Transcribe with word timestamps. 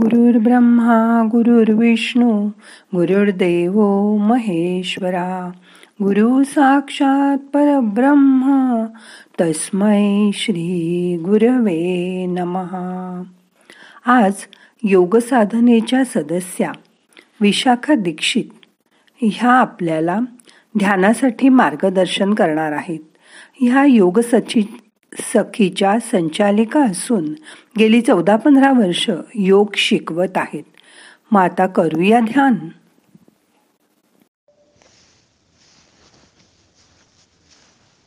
गुरुर्ब्रह्मा 0.00 1.28
गुरुर्विष्णू 1.30 2.46
गुरुर्देव 2.94 3.80
महेश्वरा. 4.16 5.50
गुरु 6.02 6.44
साक्षात 6.44 7.38
परब्रह्म 7.38 8.84
तस्मै 9.40 10.30
श्री 10.34 11.16
गुरवे 11.24 12.26
नमहा 12.26 13.22
आज 14.06 14.32
योग 14.82 15.16
साधनेच्या 15.16 16.04
सदस्या 16.04 16.72
विशाखा 17.40 17.94
दीक्षित 17.94 18.66
ह्या 19.22 19.50
आपल्याला 19.50 20.20
ध्यानासाठी 20.78 21.48
मार्गदर्शन 21.48 22.34
करणार 22.34 22.72
आहेत. 22.72 23.00
ह्या 23.60 23.84
योगसची 23.84 24.89
सखीच्या 25.18 25.98
संचालिका 26.12 26.84
असून 26.84 27.34
गेली 27.78 28.00
चौदा 28.00 28.36
पंधरा 28.36 28.70
वर्ष 28.70 29.10
योग 29.34 29.70
शिकवत 29.74 30.36
आहेत. 30.36 30.62
मग 31.30 31.42
आता 31.42 31.66
करूया 31.66 32.20
ध्यान. 32.20 32.54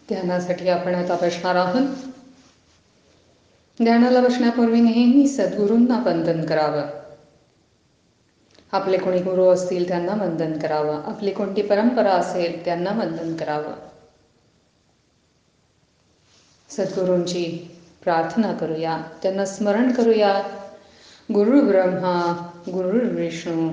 ध्यानासाठी 0.10 0.70
आपण 0.70 0.96
आता 0.96 1.16
बसणार 1.16 1.56
आहोत. 1.56 1.88
ध्यानाला 3.84 4.22
बसण्यापूर्वी 4.22 4.82
नेहमी 4.82 5.28
सद्गुरूंना 5.28 6.04
वंदन 6.06 6.46
करावं. 6.46 6.84
आपले 8.72 8.98
कोणी 8.98 9.20
गुरु 9.20 9.50
असतील 9.50 9.88
त्यांना 9.88 10.12
वंदन 10.12 10.60
करावं. 10.60 11.04
आपली 11.04 11.32
कोणती 11.32 11.62
परंपरा 11.62 12.12
असेल 12.12 12.66
त्यांना 12.66 12.90
वंदन 12.90 13.36
करावं. 13.36 13.93
सद्गुरूंची 16.78 17.46
प्रार्थना 18.04 18.54
करूया 18.54 18.98
त्यांना 19.24 19.46
स्मरण 19.46 19.92
करूया. 19.92 20.32
गुरु 21.34 21.62
ब्रह्मा 21.62 22.16
गुरुर्विष्णू 22.68 23.70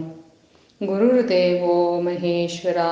गुरुर्देव 0.83 1.65
महेश्वरा 2.01 2.91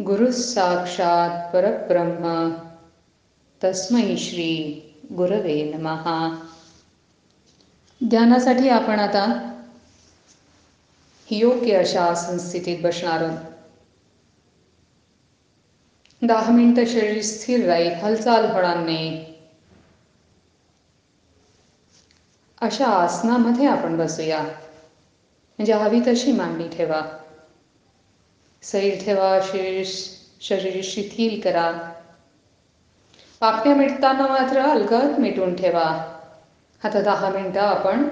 गुरु 0.00 0.30
साक्षात 0.32 1.52
परब्रह्मा 1.52 2.36
तस्मै 3.64 4.16
श्री 4.16 4.52
गुरवे 5.12 5.72
नमहा 5.74 6.18
ध्यानासाठी 8.00 8.68
आपण 8.68 8.98
आता 8.98 9.24
योग्य 11.30 11.76
अशा 11.76 12.14
संस्थितीत 12.14 12.78
बसणार 12.82 13.22
आहोत. 13.22 13.51
दहा 16.22 16.50
मिनिटं 16.50 16.84
शरीर 16.84 17.22
स्थिर 17.22 17.66
राहील 17.66 17.92
हालचाल 17.92 18.44
होणार 18.44 18.76
नाही. 18.76 19.34
अशा 22.60 22.86
आसनामध्ये 22.86 23.66
आपण 23.66 23.96
बसूया. 23.96 24.42
म्हणजे 24.42 25.72
हवी 25.72 26.00
तशी 26.06 26.32
मांडी 26.32 26.68
ठेवा. 26.68 27.00
सैल 28.62 29.04
ठेवा 29.04 29.40
शरीर 29.52 29.84
शरीर 30.40 30.80
शिथिल 30.84 31.40
करा. 31.40 31.72
पापण्या 33.40 33.76
मिटताना 33.76 34.26
मात्र 34.26 34.58
अलगद 34.58 35.18
मिटून 35.18 35.56
ठेवा. 35.56 36.18
आता 36.84 37.00
दहा 37.00 37.30
मिनटं 37.30 37.60
आपण 37.60 38.08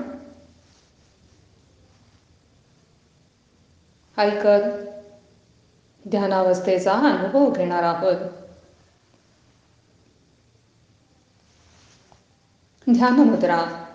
ऐकत 4.19 4.86
ध्यानावस्थेचा 6.09 6.93
अनुभव 6.93 7.53
घेणार 7.53 7.83
आहोत. 7.83 8.17
ध्यान 12.95 13.12
मुद्रा. 13.12 13.87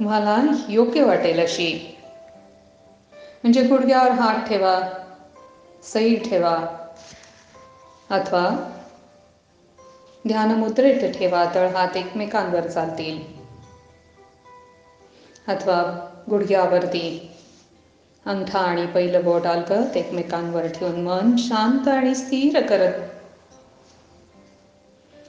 मला 0.00 0.42
योग्य 0.68 1.04
वाटेल 1.04 1.40
अशी. 1.40 1.98
म्हणजे 3.42 3.62
गुडघ्यावर 3.62 4.10
हात 4.10 4.48
ठेवा 4.48 4.80
सई 5.82 6.16
ठेवा 6.16 6.56
अथवा 8.10 8.70
ध्यानमुद्रेत 10.28 11.12
ठेवा 11.18 11.44
तळ 11.54 11.68
हात 11.68 11.96
एकमेकांवर 11.96 12.68
चालतील. 12.68 13.42
अथवा 15.48 16.08
गुडघ्यावरती 16.30 17.31
अंगठा 18.26 18.58
आणि 18.60 18.86
पहिलं 18.86 19.24
बोट 19.24 19.46
अलगत 19.46 19.96
एकमेकांवर 19.96 20.66
ठेवून 20.68 21.00
मन 21.02 21.36
शांत 21.38 21.88
आणि 21.88 22.14
स्थिर 22.14 22.60
करत. 22.66 23.00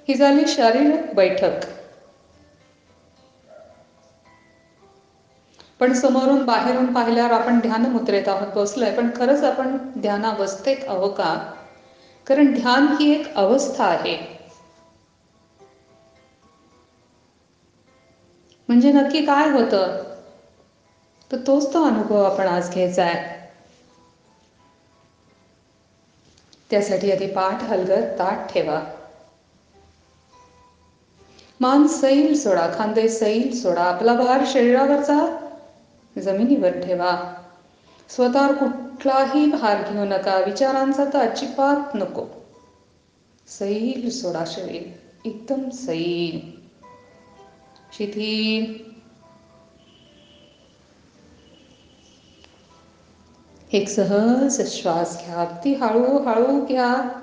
ही 0.08 0.16
झाली 0.16 0.46
शारीरिक 0.48 1.14
बैठक. 1.16 1.66
पण 5.80 5.94
समोरून 5.94 6.44
बाहेरून 6.46 6.92
पाहिल्यावर 6.94 7.32
आपण 7.32 7.60
ध्यान 7.60 7.86
मुद्रेत 7.86 8.28
आहोत 8.28 8.54
बसलोय. 8.56 8.92
पण 8.92 9.10
खरंच 9.16 9.44
आपण 9.44 9.78
ध्यानावस्थेत 9.98 10.84
आहो 10.88 11.10
का? 11.10 11.34
कारण 12.28 12.54
ध्यान 12.54 12.88
ही 13.00 13.12
एक 13.14 13.34
अवस्था 13.36 13.86
आहे. 13.86 14.18
म्हणजे 18.70 18.92
नक्की 18.92 19.26
काय 19.26 19.50
होतं? 19.50 20.13
तर 21.34 21.38
तोच 21.48 21.74
तो 21.74 21.84
अनुभव 21.84 22.24
आपण 22.24 22.48
आज 22.48 22.74
घ्यायचा 22.74 23.04
आहे. 23.04 23.48
त्यासाठी 26.70 27.12
आधी 27.12 27.28
पाठ 27.28 27.64
हलगत 27.64 28.20
ताट 28.20 28.54
ठेवा. 28.54 28.84
मान 31.60 31.88
सैल 31.88 32.38
सोडा 32.38 32.72
खांदे 32.78 33.10
सैल 33.10 33.62
सोडा 33.62 33.84
आपला 33.84 34.14
भार 34.14 34.44
शरीरावरचा 34.48 35.50
जमिनीवर 36.22 36.72
ठेवा. 36.72 37.34
स्वतःवर 38.10 38.54
कुठलाही 38.54 39.46
भार 39.46 39.92
घेऊ 39.92 40.06
नका 40.06 40.40
विचारांचा 40.46 41.06
तर 41.06 41.30
अजिबात 41.30 41.96
नको. 41.96 42.26
सैल 43.48 44.10
सोडा 44.10 44.44
शरीर 44.48 44.84
एकदम 45.26 45.70
सैल. 45.70 46.52
शिथिल. 47.98 48.93
एक 53.74 53.90
सहज 53.90 54.68
श्वास 54.68 55.22
घ्या. 55.26 55.42
अगदी 55.42 55.74
हळूहळू 55.74 56.66
घ्या. 56.66 57.20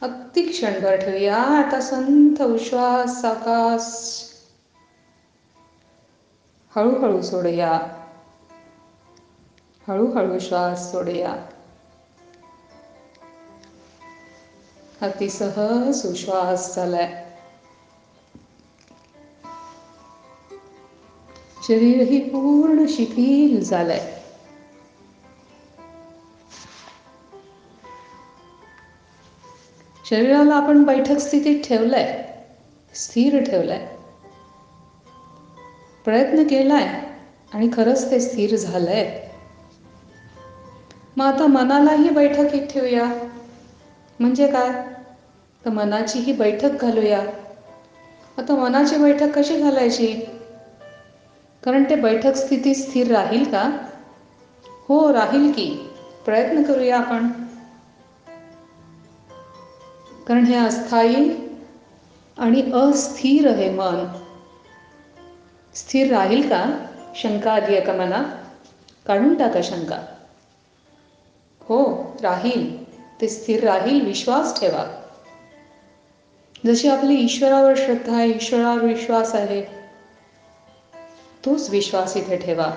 अगदी 0.00 0.42
क्षणभर 0.42 0.96
ठेवूया. 0.96 1.36
आता 1.36 1.80
संत 1.80 2.42
उश्वास 2.42 3.20
साकास. 3.20 4.20
हळूहळू 6.76 7.22
सोडूया. 7.22 7.80
हळूहळू 9.88 10.38
श्वास 10.38 10.92
सोडूया. 10.92 11.36
अगदी 15.00 15.30
सहज 15.30 16.06
उश्वास 16.06 16.74
झालाय. 16.76 17.36
शरीरही 21.62 22.20
पूर्ण 22.20 22.84
शिथिल 22.88 23.64
झालंय. 23.64 24.23
शरीराला 30.14 30.54
आपण 30.54 30.84
बैठक 30.84 31.16
स्थितीत 31.18 31.60
ठेवलंय 31.64 32.24
स्थिर 32.94 33.44
ठेवलंय. 33.44 33.86
प्रयत्न 36.04 36.42
केलाय 36.42 37.02
आणि 37.54 37.68
खरंच 37.72 38.10
ते 38.10 38.20
स्थिर 38.20 38.56
झालंय. 38.56 39.30
मग 41.16 41.26
आता 41.26 41.46
मनालाही 41.46 42.10
बैठकीत 42.10 42.62
ठेवूया. 42.62 43.04
म्हणजे 44.20 44.46
काय? 44.46 44.70
तर 45.64 45.70
मनाचीही 45.70 46.32
बैठक 46.32 46.70
घालूया. 46.70 47.22
आता 48.38 48.54
मनाची 48.54 48.96
बैठक 48.96 49.38
कशी 49.38 49.60
घालायची? 49.60 50.12
कारण 51.64 51.84
ते 51.90 51.94
बैठक 51.94 52.34
स्थिती 52.34 52.74
स्थिर 52.74 53.14
राहील 53.14 53.44
का? 53.44 53.70
हो 54.88 55.12
राहील 55.12 55.52
की. 55.52 55.90
प्रयत्न 56.24 56.62
करूया 56.62 56.98
आपण. 56.98 57.43
कारण 60.28 60.44
हे 60.44 60.54
अस्थायी 60.54 61.48
आणि 62.38 62.70
अस्थिर 62.72 63.50
आहे 63.50 63.70
मन. 63.70 64.06
स्थिर 65.74 66.14
राहील 66.14 66.48
का? 66.48 66.86
शंका 67.14 67.52
आली 67.52 67.76
आहे 67.76 67.86
का 67.86 67.92
मला? 67.92 68.22
काढून 69.06 69.34
टाका 69.34 69.60
शंका. 69.62 70.02
हो 71.60 72.04
राहील. 72.22 72.84
ते 73.20 73.28
स्थिर 73.28 73.64
राहील 73.64 74.04
विश्वास 74.04 74.60
ठेवा. 74.60 75.02
जशी 76.66 76.88
आपली 76.88 77.14
ईश्वरावर 77.14 77.74
श्रद्धा 77.76 78.16
आहे 78.16 78.28
ईश्वरावर 78.28 78.84
विश्वास 78.84 79.34
आहे 79.34 79.62
तोच 81.44 81.70
विश्वास 81.70 82.16
इथे 82.16 82.36
ठेवा. 82.36 82.70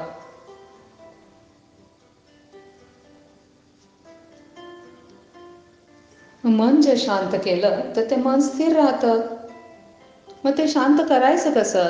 मन 6.48 6.82
जे 6.82 6.98
शांत 6.98 7.40
केलं 7.46 7.80
तर 7.96 8.10
ते 8.10 8.16
मन 8.16 8.40
स्थिर 8.40 8.76
राहतं. 8.76 9.22
मग 10.44 10.58
ते 10.58 10.68
शांत 10.68 10.98
करायचं 11.10 11.54
कसं? 11.54 11.86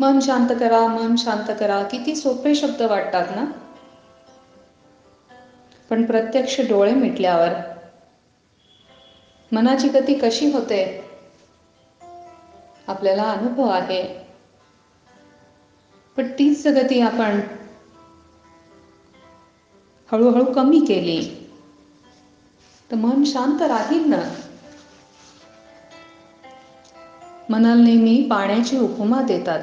मन 0.00 0.20
शांत 0.20 0.48
करा 0.60 0.86
मन 0.86 1.16
शांत 1.16 1.52
करा 1.60 1.82
किती 1.82 2.16
सोपे 2.16 2.54
शब्द 2.54 2.82
वाटतात 2.82 3.26
ना? 3.36 3.44
पण 5.90 6.04
प्रत्यक्ष 6.04 6.60
डोळे 6.60 6.94
मिटल्यावर 6.94 7.48
मनाची 9.52 9.88
गती 9.88 10.14
कशी 10.14 10.52
होते? 10.52 11.10
आपल्याला 12.86 13.22
अनुभव 13.22 13.68
आहे. 13.68 14.28
पण 16.16 16.26
तीच 16.38 16.66
गती 16.66 17.00
आपण 17.00 17.40
हळूहळू 20.12 20.44
कमी 20.44 20.80
केली. 20.80 21.37
तर 22.90 22.96
मन 22.96 23.22
शांत 23.24 23.62
राहील 23.64 24.04
ना? 24.06 24.22
मनाला 27.48 27.82
नेहमी 27.82 28.20
पाण्याची 28.30 28.78
उपमा 28.78 29.20
देतात. 29.22 29.60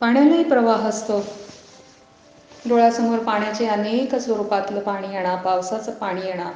पाण्यालाही 0.00 0.44
प्रवाह 0.44 0.86
असतो. 0.88 1.20
डोळ्यासमोर 2.64 3.18
पाण्याचे 3.24 3.66
अनेक 3.66 4.14
स्वरूपातलं 4.16 4.80
पाणी 4.82 5.12
येणार 5.12 5.36
पावसाचं 5.42 5.92
पाणी 5.94 6.26
येणार 6.26 6.52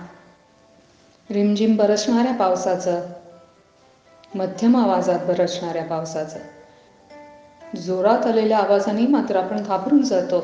रिमझिम 1.30 1.76
बरसणाऱ्या 1.76 2.32
पावसाचं 2.34 3.00
मध्यम 4.34 4.76
आवाजात 4.76 5.26
बरसणाऱ्या 5.26 5.84
पावसाचं. 5.84 6.40
जोरात 7.76 8.26
आलेल्या 8.26 8.58
आवाजाने 8.58 9.06
मात्र 9.08 9.36
आपण 9.36 9.62
घाबरून 9.62 10.02
जातो. 10.02 10.40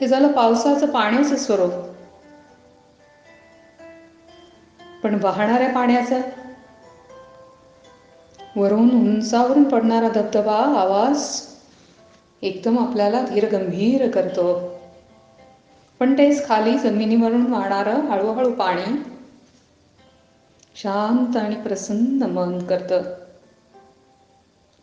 हे 0.00 0.06
झालं 0.08 0.32
पावसाचं 0.32 0.90
पाण्याचं 0.90 1.36
स्वरूप. 1.36 1.72
पण 5.02 5.18
वाहणाऱ्या 5.22 5.68
पाण्याचं? 5.68 6.20
वरून 8.56 8.90
उंचावरून 8.90 9.64
पडणारा 9.64 10.08
धबधबा 10.08 10.56
आवाज 10.56 11.42
एकदम 12.42 12.78
आपल्याला 12.78 13.22
धीरगंभीर 13.22 14.10
करतो. 14.10 14.74
पण 16.00 16.18
तेच 16.18 16.48
खाली 16.48 16.78
जमिनीवरून 16.78 17.46
वाहणारं 17.46 18.00
हळूहळू 18.00 18.52
पाणी 18.52 19.02
शांत 20.74 21.36
आणि 21.36 21.54
प्रसन्न 21.54 22.22
मन 22.22 22.58
करतं. 22.58 23.02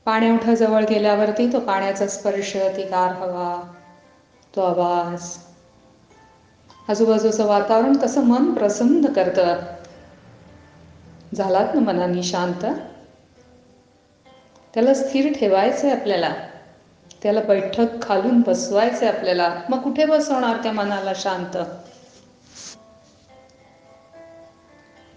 पाण्यावठा 0.05 0.55
जवळ 0.55 0.83
गेल्यावरती 0.83 1.53
तो 1.53 1.59
पाण्याचा 1.59 2.07
स्पर्श 2.07 2.55
ती 2.55 2.83
गार 2.83 3.11
हवा 3.11 3.71
तो 4.55 4.61
आवाज. 4.61 5.37
आजूबाजूचं 6.89 7.45
वातावरण 7.45 7.97
कसं 7.97 8.23
मन 8.23 8.53
प्रसन्न 8.53 9.13
करतं. 9.13 9.55
झालात 11.35 11.67
ना 11.73 11.79
मनाने 11.79 12.23
शांत? 12.23 12.65
त्याला 14.73 14.93
स्थिर 14.93 15.33
ठेवायचं 15.33 15.87
आहे 15.87 15.99
आपल्याला. 15.99 16.35
त्याला 17.23 17.41
बैठक 17.41 18.01
खालून 18.01 18.41
बसवायचं 18.41 19.05
आहे 19.05 19.17
आपल्याला. 19.17 19.61
मग 19.69 19.81
कुठे 19.81 20.05
बसवणार 20.05 20.63
त्या 20.63 20.71
मनाला 20.71 21.11
शांत? 21.15 21.57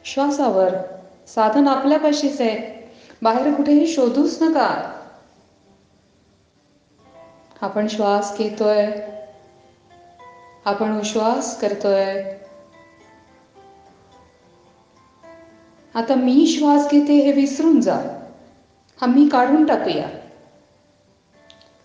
श्वासावर. 0.04 0.68
साधन 1.26 1.68
आपल्यापाशीच 1.68 2.40
आहे. 2.40 2.88
बाहेर 3.22 3.54
कुठेही 3.54 3.86
शोधूच 3.86 4.42
नका. 4.42 5.00
आपण 7.60 7.86
श्वास 7.86 8.38
घेतोय. 8.38 8.92
आपण 10.64 11.02
श्वास 11.02 11.60
करतोय. 11.60 12.22
आता 15.94 16.14
मी 16.14 16.46
श्वास 16.46 16.90
घेते 16.90 17.12
हे 17.12 17.32
विसरून 17.32 17.80
जा. 17.80 17.96
हा 19.00 19.06
मी 19.06 19.28
काढून 19.28 19.66
टाकूया. 19.66 20.08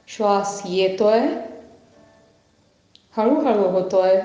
श्वास 0.07 0.61
येतोय. 0.65 1.19
हळूहळू 3.17 3.67
होतोय. 3.67 4.21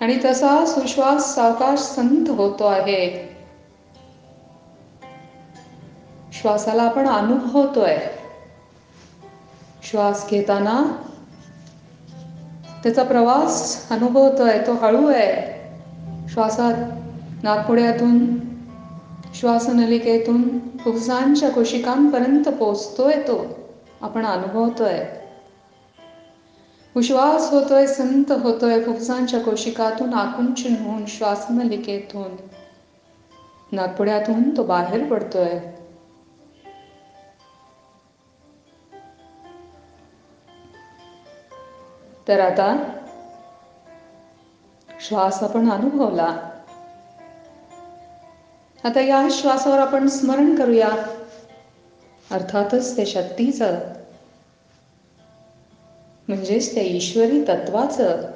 आणि 0.00 0.18
तसा 0.24 0.66
सुश्वास 0.66 1.34
सावकाश 1.34 1.78
संत 1.78 2.28
होतो 2.28 2.64
आहे. 2.64 3.36
श्वासाला 6.32 6.82
आपण 6.82 7.08
अनुभवतोय 7.08 7.98
श्वास 9.82 10.28
घेताना 10.30 11.08
त्याचा 12.82 13.02
प्रवास 13.02 13.86
अनुभवतोय 13.90 14.58
तो 14.66 14.72
हळू 14.72 15.06
आहे. 15.06 15.52
श्वासात 16.28 16.74
नागपुड्यातून 17.42 18.36
श्वासनलिकेतून 19.34 20.58
फुफ्सांच्या 20.58 21.50
कोशिकांपर्यंत 21.50 22.48
पोचतोय 22.48 23.14
तो. 23.14 23.46
आपण 24.00 24.26
अनुभवतोय. 24.26 25.04
उश्वास 26.96 27.50
होतोय 27.50 27.86
संत 27.86 28.32
होतोय 28.32 28.80
फुफ्सांच्या 28.80 29.40
कोशिकातून 29.40 30.14
आकुंचन 30.14 30.74
होऊन 30.84 31.04
श्वासनलिकेतून. 31.06 32.36
नागपुड्यातून 33.72 34.56
तो 34.56 34.62
बाहेर 34.62 35.04
पडतोय. 35.04 35.58
तर 42.28 42.40
आता 42.40 42.98
श्वास 45.00 45.42
आपण 45.42 45.70
अनुभवला. 45.70 46.50
आता 48.84 49.00
या 49.00 49.28
श्वासावर 49.30 49.78
आपण 49.78 50.08
स्मरण 50.08 50.54
करूया. 50.54 50.88
अर्थातच 52.30 52.96
ते 52.96 53.06
शक्तीचं 53.06 53.78
म्हणजेच 56.28 56.74
त्या 56.74 56.82
ईश्वरी 56.82 57.42
तत्वाचं. 57.42 58.30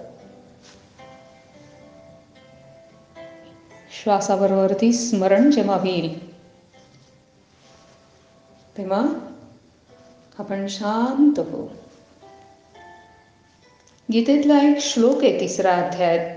श्वासाबरोबरती 4.02 4.92
स्मरण 4.92 5.50
जेव्हा 5.50 5.76
होईल 5.76 6.36
तेव्हा 8.78 9.02
आपण 10.38 10.66
शांत 10.66 11.38
होऊ. 11.38 11.68
गीतेतला 14.12 14.60
एक 14.62 14.78
श्लोक 14.78 15.22
आहे 15.22 15.40
तिसरा 15.40 15.72
अध्याय. 15.72 16.36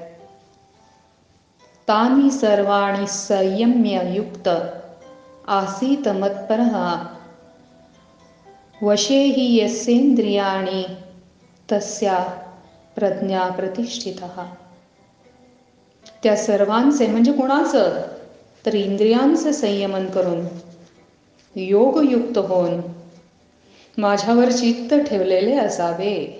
तानी 1.87 2.31
सर्वाणी 2.31 3.07
संयम्य 3.07 3.99
युक्त 4.15 4.49
आसीत 5.47 6.07
मत्पर. 6.07 6.59
वशे 8.81 9.23
हि 9.23 9.63
यसेंद्रियाणी 9.63 10.85
तस्या 11.71 12.17
प्रज्ञा 12.95 13.49
प्रतिष्ठित. 13.49 14.39
त्या 16.23 16.37
सर्वांचे 16.37 17.07
म्हणजे 17.07 17.31
कुणाचं? 17.31 18.01
तर 18.65 18.73
इंद्रियांचे 18.73 19.53
संयमन 19.53 20.05
करून 20.05 20.45
योगयुक्त 21.55 22.37
होऊन 22.37 22.81
माझ्यावर 23.97 24.51
चित्त 24.51 24.95
ठेवलेले 24.95 25.55
असावे. 25.55 26.38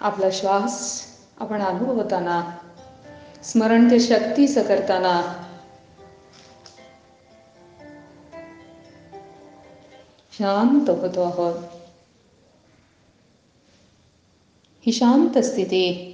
आपला 0.00 0.26
श्वास 0.32 1.02
आपण 1.38 1.62
अनुभवताना 1.62 2.58
स्मरण 3.44 3.90
ते 3.90 4.00
शक्तीचं 4.00 4.62
करताना 4.62 5.44
शांत 10.32 10.90
होतो 10.90 11.22
आहोत. 11.22 11.54
ही 14.86 14.92
शांत 14.92 15.38
स्थिती. 15.38 16.06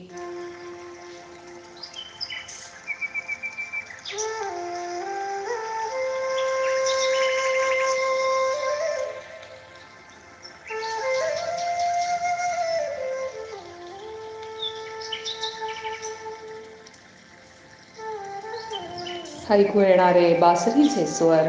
ऐकू 19.51 19.81
येणारे 19.81 20.35
बासरीचे 20.35 21.07
स्वर. 21.07 21.49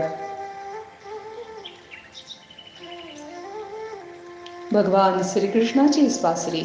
भगवान 4.72 5.22
श्रीकृष्णाचीच 5.24 6.22
बासरी. 6.22 6.64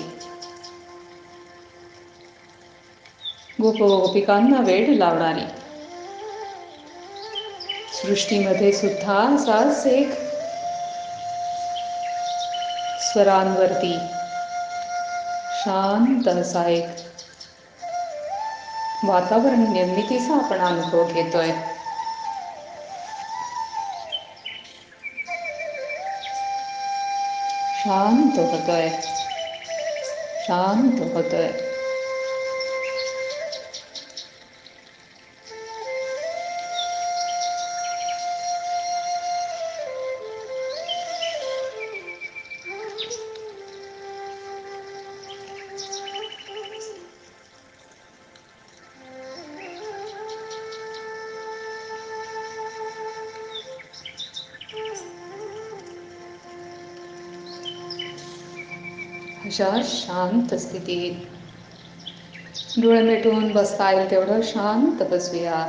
गोप 3.62 3.76
गोपिकांना 3.76 4.60
वेळ 4.60 4.96
लावणारी. 4.96 5.44
सृष्टीमध्ये 7.92 8.72
सुद्धा 8.72 9.18
असाच 9.34 9.86
एक 9.86 10.12
स्वरांवरती 13.00 13.98
शांत 15.64 16.28
असा 16.28 16.68
एक. 16.68 17.11
वातावरण 19.02 19.64
निर्मितीचा 19.72 20.34
आपण 20.34 20.60
अनुभव 20.60 21.12
घेतोय. 21.12 21.52
शांत 27.74 28.38
होतोय. 28.38 28.88
शांत 30.38 31.00
होतोय. 31.14 31.50
अशा 59.44 59.70
शांत 59.84 60.54
स्थितीत 60.54 61.14
डोळे 62.76 63.00
मिटून 63.02 63.52
बसता 63.52 63.90
येईल 63.90 64.10
तेवढं 64.10 64.40
शांत 64.42 65.02
बसूया. 65.10 65.62